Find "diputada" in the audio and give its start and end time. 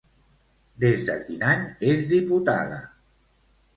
2.15-2.81